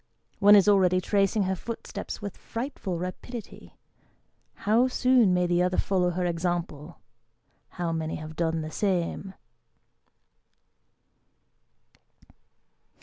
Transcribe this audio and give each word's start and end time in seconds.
One 0.39 0.55
is 0.55 0.67
already 0.67 0.99
tracing 0.99 1.43
her 1.43 1.55
footsteps 1.55 2.23
with 2.23 2.35
frightful 2.35 2.97
rapidity. 2.97 3.77
How 4.65 4.87
soon 4.87 5.31
may 5.31 5.45
the 5.45 5.61
other 5.61 5.77
follow 5.77 6.09
her 6.09 6.25
example? 6.25 6.97
How 7.77 7.91
many 7.91 8.15
have 8.15 8.35
done 8.35 8.61
the 8.61 8.71
same 8.71 9.35